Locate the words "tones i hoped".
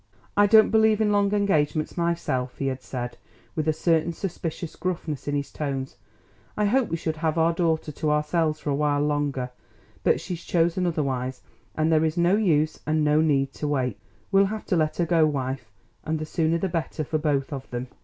5.51-6.89